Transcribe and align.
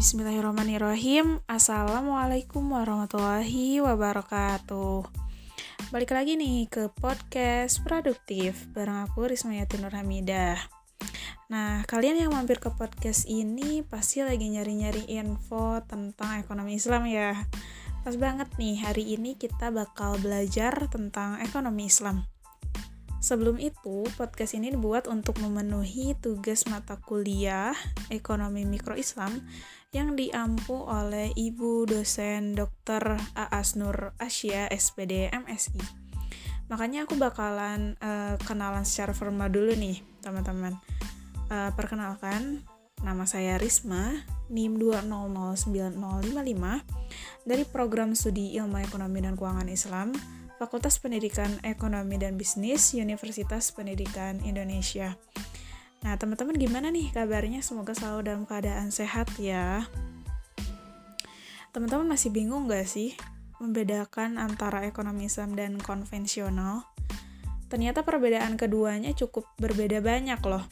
Bismillahirrahmanirrahim. 0.00 1.44
Assalamualaikum 1.44 2.72
warahmatullahi 2.72 3.84
wabarakatuh. 3.84 5.04
Balik 5.92 6.16
lagi 6.16 6.40
nih 6.40 6.72
ke 6.72 6.88
podcast 6.88 7.84
produktif 7.84 8.64
Bareng 8.72 9.04
aku 9.04 9.28
Risma 9.28 9.60
Yati 9.60 9.76
Hamidah. 9.76 10.56
Nah, 11.52 11.84
kalian 11.84 12.16
yang 12.16 12.32
mampir 12.32 12.56
ke 12.64 12.72
podcast 12.72 13.28
ini 13.28 13.84
pasti 13.84 14.24
lagi 14.24 14.48
nyari-nyari 14.48 15.04
info 15.20 15.84
tentang 15.84 16.40
ekonomi 16.40 16.80
Islam 16.80 17.04
ya. 17.04 17.36
Pas 18.00 18.16
banget 18.16 18.48
nih, 18.56 18.80
hari 18.80 19.04
ini 19.04 19.36
kita 19.36 19.68
bakal 19.68 20.16
belajar 20.16 20.88
tentang 20.88 21.44
ekonomi 21.44 21.92
Islam 21.92 22.24
Sebelum 23.20 23.60
itu, 23.60 24.08
podcast 24.16 24.56
ini 24.56 24.72
dibuat 24.72 25.04
untuk 25.04 25.44
memenuhi 25.44 26.16
tugas 26.16 26.64
mata 26.72 26.96
kuliah 26.96 27.76
Ekonomi 28.08 28.64
Mikro 28.64 28.96
Islam 28.96 29.44
yang 29.92 30.16
diampu 30.16 30.88
oleh 30.88 31.28
Ibu 31.36 31.84
dosen 31.84 32.56
Dr. 32.56 33.20
Aas 33.36 33.76
Nur 33.76 34.16
Asia 34.16 34.72
SPD 34.72 35.28
MSI. 35.36 35.84
Makanya 36.72 37.04
aku 37.04 37.20
bakalan 37.20 38.00
uh, 38.00 38.40
kenalan 38.40 38.88
secara 38.88 39.12
formal 39.12 39.52
dulu 39.52 39.76
nih, 39.76 40.00
teman-teman. 40.24 40.80
Uh, 41.52 41.68
perkenalkan, 41.76 42.64
nama 43.04 43.28
saya 43.28 43.60
Risma, 43.60 44.16
NIM 44.48 44.80
2009055 44.80 47.44
dari 47.44 47.64
program 47.68 48.16
studi 48.16 48.56
Ilmu 48.56 48.80
Ekonomi 48.80 49.20
dan 49.20 49.36
Keuangan 49.36 49.68
Islam 49.68 50.16
Fakultas 50.60 51.00
Pendidikan 51.00 51.56
Ekonomi 51.64 52.20
dan 52.20 52.36
Bisnis 52.36 52.92
Universitas 52.92 53.72
Pendidikan 53.72 54.44
Indonesia. 54.44 55.16
Nah, 56.04 56.20
teman-teman 56.20 56.52
gimana 56.52 56.92
nih 56.92 57.08
kabarnya? 57.16 57.64
Semoga 57.64 57.96
selalu 57.96 58.28
dalam 58.28 58.44
keadaan 58.44 58.92
sehat 58.92 59.32
ya. 59.40 59.88
Teman-teman 61.72 62.12
masih 62.12 62.28
bingung 62.28 62.68
gak 62.68 62.84
sih 62.84 63.16
membedakan 63.56 64.36
antara 64.36 64.84
ekonomi 64.84 65.32
Islam 65.32 65.56
dan 65.56 65.80
konvensional? 65.80 66.84
Ternyata 67.72 68.04
perbedaan 68.04 68.60
keduanya 68.60 69.16
cukup 69.16 69.48
berbeda 69.56 70.04
banyak 70.04 70.44
loh. 70.44 70.68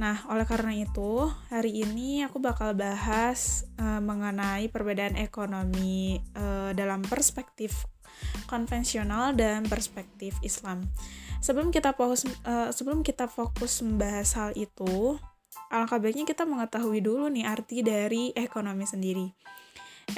Nah, 0.00 0.24
oleh 0.32 0.48
karena 0.48 0.72
itu, 0.72 1.28
hari 1.52 1.84
ini 1.84 2.24
aku 2.24 2.40
bakal 2.40 2.72
bahas 2.72 3.68
uh, 3.76 4.00
mengenai 4.00 4.72
perbedaan 4.72 5.20
ekonomi 5.20 6.16
uh, 6.32 6.72
dalam 6.72 7.04
perspektif 7.04 7.84
konvensional 8.50 9.30
dan 9.38 9.62
perspektif 9.70 10.34
Islam. 10.42 10.90
Sebelum 11.38 11.70
kita 11.70 11.94
fokus 11.94 12.26
uh, 12.42 12.74
sebelum 12.74 13.06
kita 13.06 13.30
fokus 13.30 13.78
membahas 13.80 14.34
hal 14.34 14.50
itu, 14.58 15.16
alangkah 15.70 16.02
baiknya 16.02 16.26
kita 16.26 16.42
mengetahui 16.42 16.98
dulu 16.98 17.30
nih 17.30 17.46
arti 17.46 17.86
dari 17.86 18.34
ekonomi 18.34 18.84
sendiri. 18.84 19.30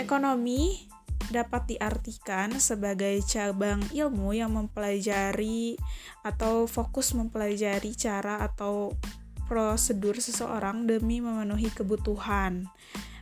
Ekonomi 0.01 0.89
dapat 1.29 1.77
diartikan 1.77 2.57
sebagai 2.59 3.21
cabang 3.23 3.79
ilmu 3.95 4.35
yang 4.35 4.51
mempelajari 4.57 5.79
atau 6.27 6.67
fokus 6.67 7.15
mempelajari 7.15 7.95
cara 7.95 8.43
atau 8.43 8.97
prosedur 9.47 10.17
seseorang 10.19 10.89
demi 10.89 11.21
memenuhi 11.21 11.69
kebutuhan 11.71 12.67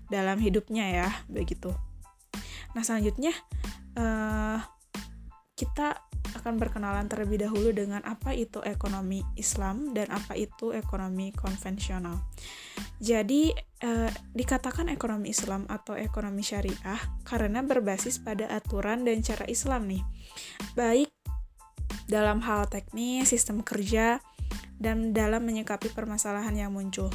dalam 0.09 0.39
hidupnya 0.39 0.87
ya, 0.89 1.11
begitu. 1.27 1.75
Nah, 2.73 2.83
selanjutnya 2.87 3.35
uh, 3.99 4.59
kita 5.61 6.01
akan 6.41 6.57
berkenalan 6.57 7.05
terlebih 7.05 7.45
dahulu 7.45 7.69
dengan 7.77 8.01
apa 8.09 8.33
itu 8.33 8.65
ekonomi 8.65 9.21
Islam 9.37 9.93
dan 9.93 10.09
apa 10.09 10.33
itu 10.33 10.73
ekonomi 10.73 11.37
konvensional. 11.37 12.17
Jadi, 12.97 13.53
eh, 13.85 14.11
dikatakan 14.33 14.89
ekonomi 14.89 15.37
Islam 15.37 15.69
atau 15.69 15.93
ekonomi 16.01 16.41
syariah 16.41 17.01
karena 17.29 17.61
berbasis 17.61 18.25
pada 18.25 18.49
aturan 18.49 19.05
dan 19.05 19.21
cara 19.21 19.45
Islam 19.53 19.85
nih, 19.85 20.05
baik 20.73 21.13
dalam 22.09 22.41
hal 22.41 22.65
teknis, 22.73 23.29
sistem 23.29 23.61
kerja, 23.61 24.25
dan 24.81 25.13
dalam 25.13 25.45
menyikapi 25.45 25.93
permasalahan 25.93 26.57
yang 26.57 26.73
muncul. 26.73 27.13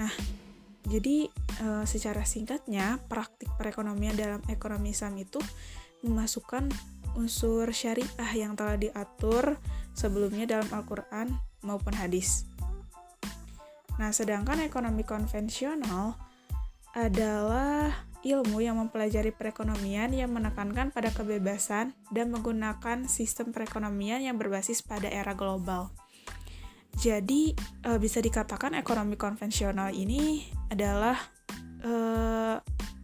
Nah, 0.00 0.12
jadi 0.88 1.28
eh, 1.60 1.84
secara 1.84 2.24
singkatnya, 2.24 2.96
praktik 3.12 3.52
perekonomian 3.60 4.16
dalam 4.16 4.40
ekonomi 4.48 4.96
Islam 4.96 5.20
itu 5.20 5.40
memasukkan 6.06 6.70
unsur 7.16 7.72
syariah 7.72 8.32
yang 8.36 8.54
telah 8.54 8.76
diatur 8.76 9.56
sebelumnya 9.96 10.44
dalam 10.46 10.68
Al-Quran 10.70 11.32
maupun 11.64 11.96
hadis. 11.96 12.44
Nah, 13.96 14.12
sedangkan 14.12 14.60
ekonomi 14.60 15.02
konvensional 15.02 16.14
adalah 16.92 17.92
ilmu 18.20 18.60
yang 18.60 18.76
mempelajari 18.76 19.32
perekonomian 19.32 20.12
yang 20.12 20.32
menekankan 20.32 20.92
pada 20.92 21.12
kebebasan 21.12 21.96
dan 22.12 22.32
menggunakan 22.32 23.08
sistem 23.08 23.52
perekonomian 23.52 24.20
yang 24.20 24.36
berbasis 24.36 24.84
pada 24.84 25.08
era 25.08 25.32
global. 25.32 25.92
Jadi, 26.96 27.52
e, 27.84 27.90
bisa 28.00 28.24
dikatakan 28.24 28.72
ekonomi 28.72 29.20
konvensional 29.20 29.92
ini 29.92 30.48
adalah 30.72 31.16
e, 31.84 31.92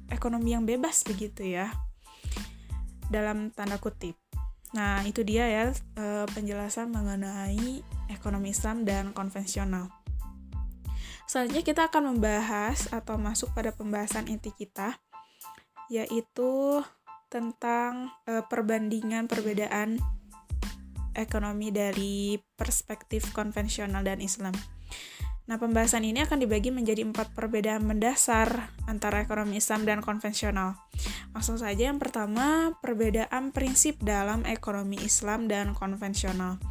ekonomi 0.08 0.56
yang 0.56 0.64
bebas 0.64 1.04
begitu 1.04 1.44
ya 1.44 1.68
dalam 3.12 3.52
tanda 3.52 3.76
kutip. 3.76 4.16
Nah, 4.72 5.04
itu 5.04 5.20
dia 5.20 5.44
ya 5.44 5.64
e, 5.70 6.24
penjelasan 6.32 6.88
mengenai 6.88 7.84
ekonomi 8.08 8.56
Islam 8.56 8.88
dan 8.88 9.12
konvensional. 9.12 9.92
Selanjutnya 11.28 11.64
kita 11.64 11.82
akan 11.92 12.16
membahas 12.16 12.88
atau 12.88 13.20
masuk 13.20 13.52
pada 13.52 13.72
pembahasan 13.72 14.32
inti 14.32 14.48
kita 14.56 14.96
yaitu 15.92 16.80
tentang 17.28 18.08
e, 18.24 18.40
perbandingan 18.48 19.28
perbedaan 19.28 20.00
ekonomi 21.12 21.68
dari 21.68 22.40
perspektif 22.56 23.36
konvensional 23.36 24.00
dan 24.00 24.24
Islam. 24.24 24.56
Nah, 25.42 25.58
pembahasan 25.58 26.06
ini 26.06 26.22
akan 26.22 26.38
dibagi 26.38 26.70
menjadi 26.70 27.02
empat 27.02 27.34
perbedaan 27.34 27.82
mendasar 27.82 28.70
antara 28.86 29.26
ekonomi 29.26 29.58
Islam 29.58 29.82
dan 29.82 29.98
konvensional. 29.98 30.78
Langsung 31.34 31.58
saja 31.58 31.90
yang 31.90 31.98
pertama, 31.98 32.70
perbedaan 32.78 33.50
prinsip 33.50 33.98
dalam 33.98 34.46
ekonomi 34.46 35.02
Islam 35.02 35.50
dan 35.50 35.74
konvensional. 35.74 36.62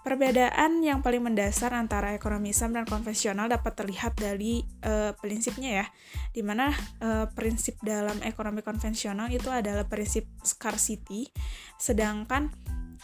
Perbedaan 0.00 0.80
yang 0.80 1.04
paling 1.04 1.20
mendasar 1.20 1.76
antara 1.76 2.16
ekonomi 2.16 2.56
Islam 2.56 2.72
dan 2.72 2.88
konvensional 2.88 3.52
dapat 3.52 3.84
terlihat 3.84 4.16
dari 4.16 4.64
uh, 4.80 5.12
prinsipnya 5.20 5.84
ya, 5.84 5.86
di 6.32 6.40
mana 6.40 6.72
uh, 7.04 7.28
prinsip 7.36 7.76
dalam 7.84 8.16
ekonomi 8.24 8.64
konvensional 8.64 9.28
itu 9.28 9.52
adalah 9.52 9.84
prinsip 9.84 10.24
scarcity, 10.40 11.28
sedangkan 11.76 12.48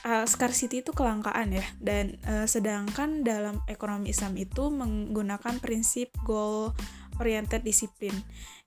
uh, 0.07 0.25
scarcity 0.25 0.87
itu 0.87 0.95
kelangkaan 0.95 1.51
ya 1.51 1.67
dan 1.83 2.15
uh, 2.31 2.47
sedangkan 2.47 3.27
dalam 3.27 3.59
ekonomi 3.67 4.15
Islam 4.15 4.39
itu 4.39 4.71
menggunakan 4.71 5.59
prinsip 5.59 6.15
goal 6.23 6.71
oriented 7.19 7.67
disiplin. 7.67 8.15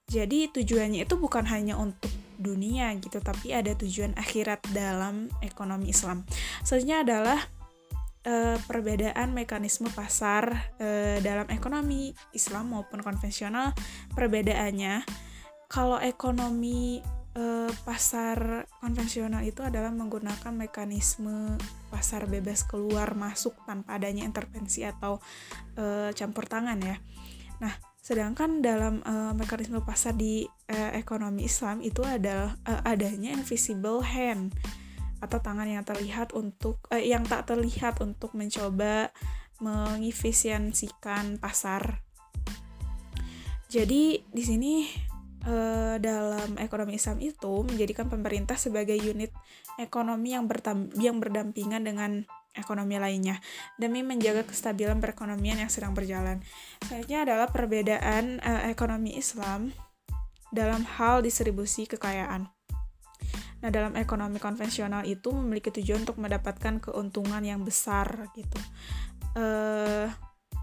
Jadi 0.09 0.49
tujuannya 0.49 1.05
itu 1.05 1.15
bukan 1.21 1.45
hanya 1.47 1.77
untuk 1.77 2.09
dunia 2.41 2.89
gitu, 2.97 3.21
tapi 3.21 3.53
ada 3.53 3.77
tujuan 3.77 4.17
akhirat 4.17 4.65
dalam 4.73 5.29
ekonomi 5.45 5.93
Islam. 5.93 6.25
Selanjutnya 6.65 7.05
adalah 7.05 7.39
uh, 8.25 8.57
perbedaan 8.65 9.37
mekanisme 9.37 9.85
pasar 9.93 10.73
uh, 10.81 11.17
dalam 11.21 11.45
ekonomi 11.53 12.09
Islam 12.33 12.73
maupun 12.73 13.05
konvensional. 13.05 13.77
Perbedaannya, 14.17 15.05
kalau 15.69 16.01
ekonomi 16.01 17.05
uh, 17.37 17.71
pasar 17.85 18.65
konvensional 18.79 19.45
itu 19.45 19.61
adalah 19.61 19.93
menggunakan 19.93 20.53
mekanisme 20.55 21.59
pasar 21.93 22.25
bebas 22.25 22.65
keluar 22.65 23.13
masuk 23.13 23.53
tanpa 23.67 23.99
adanya 23.99 24.25
intervensi 24.25 24.87
atau 24.87 25.21
uh, 25.77 26.09
campur 26.15 26.49
tangan 26.49 26.79
ya. 26.81 26.97
Nah, 27.59 27.73
sedangkan 27.99 28.63
dalam 28.63 29.03
uh, 29.03 29.35
mekanisme 29.35 29.83
pasar 29.83 30.15
di 30.15 30.47
uh, 30.47 30.91
ekonomi 30.95 31.45
Islam 31.45 31.83
itu 31.83 32.01
adalah 32.01 32.55
uh, 32.65 32.81
adanya 32.87 33.35
invisible 33.35 34.01
hand 34.01 34.55
atau 35.19 35.43
tangan 35.43 35.67
yang 35.67 35.83
terlihat 35.83 36.31
untuk 36.31 36.79
uh, 36.89 37.01
yang 37.01 37.27
tak 37.27 37.51
terlihat 37.51 37.99
untuk 37.99 38.31
mencoba 38.33 39.11
mengefisiensikan 39.59 41.35
pasar. 41.35 41.99
Jadi 43.69 44.23
di 44.25 44.43
sini 44.43 44.87
uh, 45.47 45.95
dalam 46.01 46.57
ekonomi 46.59 46.97
Islam 46.97 47.21
itu 47.23 47.63
menjadikan 47.63 48.11
pemerintah 48.11 48.59
sebagai 48.59 48.97
unit 48.97 49.31
ekonomi 49.79 50.35
yang, 50.35 50.49
yang 50.99 51.17
berdampingan 51.21 51.83
dengan 51.85 52.11
ekonomi 52.57 52.97
lainnya 52.97 53.37
demi 53.77 54.01
menjaga 54.01 54.43
kestabilan 54.43 54.99
perekonomian 54.99 55.61
yang 55.61 55.71
sedang 55.71 55.93
berjalan. 55.93 56.41
Selanjutnya 56.83 57.23
adalah 57.23 57.47
perbedaan 57.53 58.41
uh, 58.41 58.67
ekonomi 58.67 59.15
Islam 59.15 59.71
dalam 60.49 60.81
hal 60.97 61.21
distribusi 61.21 61.85
kekayaan. 61.85 62.49
Nah, 63.59 63.69
dalam 63.69 63.93
ekonomi 63.99 64.39
konvensional 64.39 65.03
itu 65.03 65.35
memiliki 65.35 65.69
tujuan 65.69 66.07
untuk 66.07 66.17
mendapatkan 66.17 66.79
keuntungan 66.79 67.43
yang 67.43 67.61
besar 67.61 68.31
gitu. 68.33 68.59
Uh, 69.35 70.07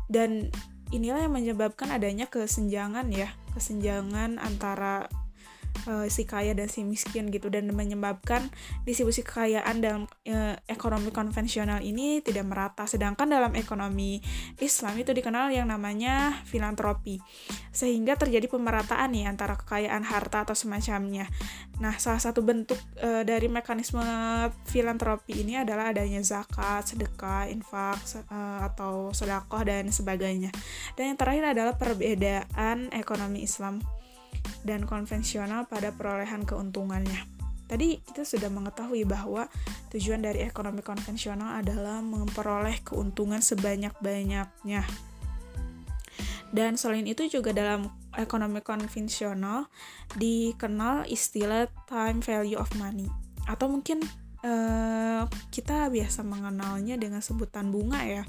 dan 0.09 0.49
inilah 0.91 1.29
yang 1.29 1.35
menyebabkan 1.35 1.93
adanya 1.93 2.27
kesenjangan 2.27 3.11
ya 3.13 3.31
kesenjangan 3.57 4.37
antara 4.37 5.09
uh, 5.87 6.07
si 6.09 6.25
kaya 6.25 6.57
dan 6.57 6.67
si 6.73 6.83
miskin 6.83 7.29
gitu. 7.29 7.53
Dan 7.53 7.69
menyebabkan 7.71 8.49
distribusi 8.89 9.21
kekayaan 9.21 9.77
dalam 9.85 10.03
uh, 10.09 10.55
ekonomi 10.67 11.13
konvensional 11.13 11.85
ini 11.85 12.25
tidak 12.25 12.49
merata. 12.49 12.89
Sedangkan 12.89 13.29
dalam 13.29 13.53
ekonomi 13.55 14.19
Islam 14.59 14.97
itu 14.97 15.13
dikenal 15.13 15.53
yang 15.53 15.69
namanya 15.69 16.41
filantropi. 16.49 17.21
Sehingga 17.71 18.17
terjadi 18.17 18.49
pemerataan 18.49 19.13
nih 19.13 19.29
antara 19.29 19.55
kekayaan 19.61 20.03
harta 20.07 20.49
atau 20.49 20.57
semacamnya. 20.57 21.29
Nah 21.77 21.97
salah 22.01 22.21
satu 22.21 22.41
bentuk 22.41 22.81
uh, 23.05 23.21
dari 23.27 23.53
mekanisme 23.53 24.03
filantropi 24.65 25.45
ini 25.45 25.61
adalah 25.61 25.93
adanya 25.93 26.25
zakat 26.25 26.89
sedekah 26.89 27.51
infak 27.53 28.01
uh, 28.33 28.65
atau 28.65 29.13
sedekah 29.13 29.63
dan 29.67 29.93
sebagainya. 29.93 30.51
Dan 30.97 31.13
yang 31.15 31.19
terakhir 31.19 31.53
adalah 31.53 31.75
perbedaan 31.77 32.89
ekonomi 32.95 33.45
Islam 33.45 33.83
dan 34.63 34.85
konvensional 34.85 35.67
pada 35.67 35.95
perolehan 35.95 36.43
keuntungannya. 36.47 37.27
Tadi 37.67 37.99
kita 37.99 38.23
sudah 38.23 38.47
mengetahui 38.47 39.03
bahwa 39.03 39.51
tujuan 39.91 40.23
dari 40.23 40.47
ekonomi 40.47 40.87
konvensional 40.87 41.59
adalah 41.59 41.99
memperoleh 41.99 42.79
keuntungan 42.87 43.43
sebanyak-banyaknya. 43.43 44.87
Dan 46.55 46.79
selain 46.79 47.11
itu 47.11 47.27
juga 47.27 47.51
dalam 47.51 47.91
ekonomi 48.15 48.63
konvensional 48.63 49.67
dikenal 50.15 51.11
istilah 51.11 51.67
time 51.91 52.23
value 52.23 52.57
of 52.57 52.71
money 52.79 53.11
atau 53.47 53.71
mungkin 53.71 54.03
uh, 54.43 55.23
kita 55.55 55.91
biasa 55.91 56.27
mengenalnya 56.27 56.99
dengan 56.99 57.23
sebutan 57.23 57.71
bunga 57.71 58.03
ya. 58.07 58.23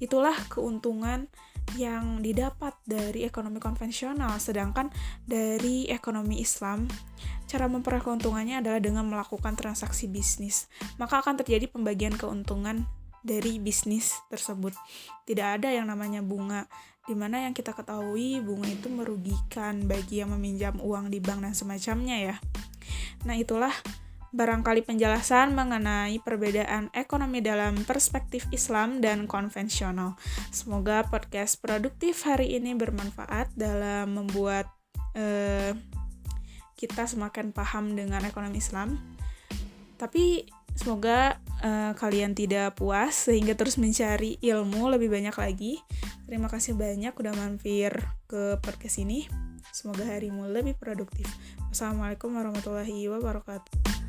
Itulah 0.00 0.36
keuntungan 0.48 1.28
yang 1.76 2.24
didapat 2.24 2.74
dari 2.86 3.22
ekonomi 3.26 3.62
konvensional, 3.62 4.38
sedangkan 4.40 4.90
dari 5.26 5.86
ekonomi 5.90 6.40
Islam, 6.42 6.88
cara 7.46 7.66
memperoleh 7.66 8.02
keuntungannya 8.02 8.62
adalah 8.62 8.80
dengan 8.82 9.06
melakukan 9.06 9.54
transaksi 9.58 10.06
bisnis. 10.06 10.70
Maka 10.96 11.22
akan 11.22 11.38
terjadi 11.42 11.70
pembagian 11.70 12.14
keuntungan 12.14 12.86
dari 13.20 13.60
bisnis 13.60 14.16
tersebut. 14.32 14.72
Tidak 15.28 15.60
ada 15.60 15.68
yang 15.68 15.86
namanya 15.86 16.24
bunga, 16.24 16.64
di 17.04 17.12
mana 17.12 17.44
yang 17.44 17.52
kita 17.52 17.76
ketahui 17.76 18.40
bunga 18.40 18.68
itu 18.70 18.88
merugikan 18.88 19.84
bagi 19.84 20.24
yang 20.24 20.32
meminjam 20.32 20.78
uang 20.80 21.12
di 21.12 21.20
bank 21.20 21.44
dan 21.44 21.54
semacamnya 21.56 22.16
ya. 22.32 22.36
Nah, 23.28 23.36
itulah 23.36 23.72
barangkali 24.30 24.86
penjelasan 24.86 25.58
mengenai 25.58 26.22
perbedaan 26.22 26.88
ekonomi 26.94 27.42
dalam 27.42 27.82
perspektif 27.82 28.46
Islam 28.54 29.02
dan 29.02 29.26
konvensional. 29.26 30.14
Semoga 30.54 31.02
podcast 31.10 31.58
produktif 31.58 32.22
hari 32.22 32.54
ini 32.54 32.78
bermanfaat 32.78 33.50
dalam 33.58 34.14
membuat 34.14 34.70
uh, 35.18 35.74
kita 36.78 37.04
semakin 37.10 37.50
paham 37.50 37.92
dengan 37.98 38.22
ekonomi 38.24 38.62
Islam. 38.62 38.96
Tapi 39.98 40.48
semoga 40.78 41.36
uh, 41.60 41.92
kalian 41.98 42.32
tidak 42.32 42.78
puas 42.78 43.28
sehingga 43.28 43.52
terus 43.58 43.76
mencari 43.76 44.38
ilmu 44.40 44.88
lebih 44.94 45.10
banyak 45.12 45.34
lagi. 45.36 45.82
Terima 46.24 46.46
kasih 46.46 46.78
banyak 46.78 47.12
udah 47.12 47.34
mampir 47.34 47.90
ke 48.30 48.56
podcast 48.62 49.02
ini. 49.02 49.26
Semoga 49.74 50.06
harimu 50.06 50.48
lebih 50.48 50.78
produktif. 50.78 51.26
Wassalamualaikum 51.68 52.32
warahmatullahi 52.32 53.06
wabarakatuh. 53.10 53.99